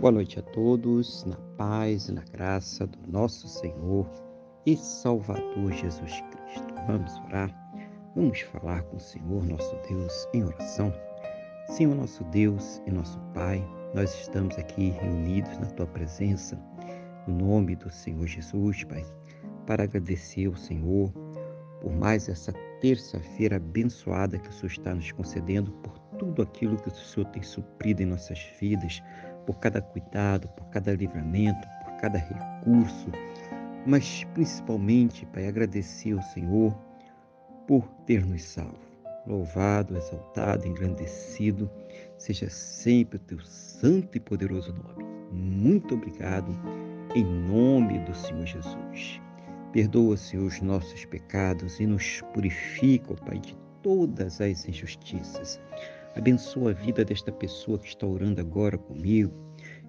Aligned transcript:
Boa 0.00 0.12
noite 0.12 0.38
a 0.38 0.42
todos, 0.42 1.24
na 1.24 1.34
paz 1.56 2.08
e 2.08 2.12
na 2.12 2.22
graça 2.32 2.86
do 2.86 3.10
nosso 3.10 3.48
Senhor 3.48 4.08
e 4.64 4.76
Salvador 4.76 5.72
Jesus 5.72 6.12
Cristo. 6.20 6.74
Vamos 6.86 7.12
orar, 7.26 7.52
vamos 8.14 8.42
falar 8.42 8.84
com 8.84 8.96
o 8.96 9.00
Senhor 9.00 9.44
nosso 9.44 9.76
Deus 9.88 10.28
em 10.32 10.44
oração. 10.44 10.94
Senhor 11.66 11.96
nosso 11.96 12.22
Deus 12.26 12.80
e 12.86 12.92
nosso 12.92 13.18
Pai, 13.34 13.60
nós 13.92 14.14
estamos 14.14 14.56
aqui 14.56 14.90
reunidos 14.90 15.58
na 15.58 15.66
Tua 15.66 15.88
presença, 15.88 16.56
no 17.26 17.34
nome 17.34 17.74
do 17.74 17.90
Senhor 17.90 18.24
Jesus, 18.24 18.84
Pai, 18.84 19.04
para 19.66 19.82
agradecer 19.82 20.46
ao 20.46 20.54
Senhor 20.54 21.12
por 21.80 21.92
mais 21.92 22.28
essa 22.28 22.52
terça-feira 22.80 23.56
abençoada 23.56 24.38
que 24.38 24.48
o 24.48 24.52
Senhor 24.52 24.70
está 24.70 24.94
nos 24.94 25.10
concedendo, 25.10 25.72
por 25.72 25.98
tudo 26.18 26.42
aquilo 26.42 26.76
que 26.76 26.88
o 26.88 26.94
Senhor 26.94 27.26
tem 27.30 27.42
suprido 27.42 28.02
em 28.02 28.06
nossas 28.06 28.38
vidas, 28.60 29.02
por 29.48 29.58
cada 29.60 29.80
cuidado, 29.80 30.46
por 30.48 30.66
cada 30.66 30.92
livramento, 30.92 31.66
por 31.82 31.96
cada 31.96 32.18
recurso, 32.18 33.10
mas 33.86 34.22
principalmente, 34.34 35.24
Pai, 35.24 35.48
agradecer 35.48 36.12
ao 36.12 36.20
Senhor 36.20 36.76
por 37.66 37.88
ter 38.04 38.26
nos 38.26 38.42
salvo. 38.42 38.78
Louvado, 39.26 39.96
exaltado, 39.96 40.68
engrandecido 40.68 41.70
seja 42.18 42.50
sempre 42.50 43.16
o 43.16 43.20
teu 43.20 43.40
santo 43.40 44.18
e 44.18 44.20
poderoso 44.20 44.70
nome. 44.74 45.02
Muito 45.32 45.94
obrigado, 45.94 46.52
em 47.14 47.24
nome 47.24 48.00
do 48.00 48.14
Senhor 48.14 48.44
Jesus. 48.44 49.18
Perdoa, 49.72 50.18
Senhor, 50.18 50.44
os 50.44 50.60
nossos 50.60 51.06
pecados 51.06 51.80
e 51.80 51.86
nos 51.86 52.20
purifica, 52.34 53.14
Pai, 53.14 53.38
de 53.38 53.56
todas 53.82 54.42
as 54.42 54.68
injustiças. 54.68 55.58
Abençoa 56.18 56.72
a 56.72 56.74
vida 56.74 57.04
desta 57.04 57.30
pessoa 57.30 57.78
que 57.78 57.86
está 57.86 58.04
orando 58.04 58.40
agora 58.40 58.76
comigo. 58.76 59.32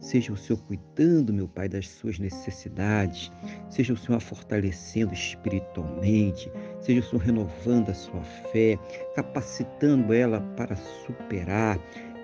Seja 0.00 0.32
o 0.32 0.36
Senhor 0.36 0.60
cuidando, 0.62 1.32
meu 1.32 1.46
Pai, 1.46 1.68
das 1.68 1.88
suas 1.88 2.18
necessidades. 2.18 3.30
Seja 3.70 3.92
o 3.92 3.96
Senhor 3.96 4.16
a 4.16 4.20
fortalecendo 4.20 5.14
espiritualmente. 5.14 6.50
Seja 6.80 6.98
o 6.98 7.02
Senhor 7.04 7.22
renovando 7.22 7.90
a 7.90 7.94
sua 7.94 8.20
fé, 8.50 8.76
capacitando 9.14 10.12
ela 10.12 10.40
para 10.56 10.74
superar, 11.06 11.78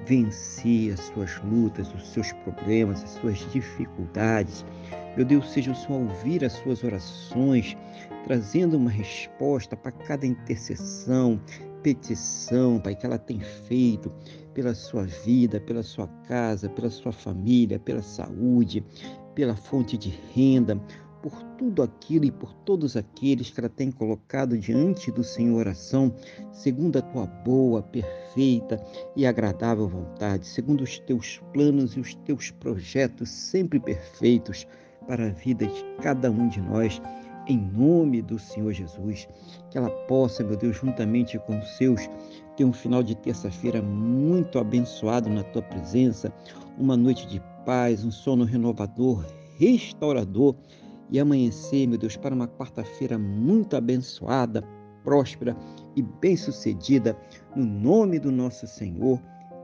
vencer 0.04 0.94
as 0.94 1.00
suas 1.00 1.40
lutas, 1.44 1.94
os 1.94 2.08
seus 2.08 2.32
problemas, 2.32 3.04
as 3.04 3.10
suas 3.10 3.38
dificuldades. 3.52 4.66
Meu 5.16 5.24
Deus, 5.24 5.48
seja 5.52 5.70
o 5.70 5.76
Senhor 5.76 6.08
ouvir 6.08 6.44
as 6.44 6.54
suas 6.54 6.82
orações, 6.82 7.76
trazendo 8.24 8.76
uma 8.76 8.90
resposta 8.90 9.76
para 9.76 9.92
cada 9.92 10.26
intercessão, 10.26 11.40
petição, 11.82 12.78
Pai, 12.78 12.94
que 12.94 13.04
ela 13.04 13.18
tem 13.18 13.40
feito 13.40 14.12
pela 14.54 14.74
sua 14.74 15.04
vida, 15.04 15.60
pela 15.60 15.82
sua 15.82 16.06
casa, 16.28 16.68
pela 16.68 16.90
sua 16.90 17.12
família, 17.12 17.78
pela 17.78 18.02
saúde, 18.02 18.84
pela 19.34 19.56
fonte 19.56 19.96
de 19.96 20.10
renda, 20.34 20.80
por 21.22 21.40
tudo 21.56 21.82
aquilo 21.82 22.24
e 22.24 22.30
por 22.30 22.52
todos 22.52 22.96
aqueles 22.96 23.50
que 23.50 23.60
ela 23.60 23.68
tem 23.68 23.90
colocado 23.92 24.58
diante 24.58 25.10
do 25.10 25.22
Senhor 25.22 25.60
oração, 25.60 26.12
segundo 26.52 26.98
a 26.98 27.02
tua 27.02 27.26
boa, 27.26 27.82
perfeita 27.82 28.82
e 29.14 29.24
agradável 29.24 29.88
vontade, 29.88 30.46
segundo 30.46 30.82
os 30.82 30.98
teus 30.98 31.40
planos 31.52 31.92
e 31.96 32.00
os 32.00 32.14
teus 32.14 32.50
projetos 32.50 33.30
sempre 33.30 33.78
perfeitos 33.78 34.66
para 35.06 35.26
a 35.26 35.30
vida 35.30 35.66
de 35.66 35.84
cada 36.02 36.30
um 36.30 36.48
de 36.48 36.60
nós 36.60 37.00
em 37.46 37.58
nome 37.58 38.22
do 38.22 38.38
Senhor 38.38 38.72
Jesus. 38.72 39.28
Que 39.70 39.78
ela 39.78 39.90
possa, 40.06 40.42
meu 40.42 40.56
Deus, 40.56 40.76
juntamente 40.76 41.38
com 41.40 41.58
os 41.58 41.68
seus, 41.76 42.08
ter 42.56 42.64
um 42.64 42.72
final 42.72 43.02
de 43.02 43.14
terça-feira 43.14 43.80
muito 43.80 44.58
abençoado 44.58 45.28
na 45.28 45.42
tua 45.42 45.62
presença, 45.62 46.32
uma 46.78 46.96
noite 46.96 47.26
de 47.26 47.40
paz, 47.64 48.04
um 48.04 48.10
sono 48.10 48.44
renovador, 48.44 49.24
restaurador 49.58 50.54
e 51.10 51.20
amanhecer, 51.20 51.86
meu 51.86 51.98
Deus, 51.98 52.16
para 52.16 52.34
uma 52.34 52.48
quarta-feira 52.48 53.18
muito 53.18 53.76
abençoada, 53.76 54.62
próspera 55.04 55.56
e 55.96 56.02
bem-sucedida, 56.02 57.16
no 57.54 57.64
nome 57.64 58.18
do 58.18 58.30
nosso 58.30 58.66
Senhor 58.66 59.20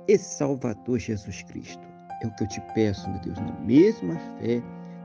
e 0.06 0.18
Salvador 0.18 0.98
Jesus 0.98 1.42
Cristo. 1.44 1.86
É 2.22 2.26
o 2.26 2.34
que 2.34 2.44
eu 2.44 2.48
te 2.48 2.60
peço, 2.74 3.08
meu 3.10 3.20
Deus, 3.20 3.38
na 3.38 3.52
mesma 3.60 4.16
fé, 4.38 4.62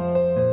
you 0.00 0.49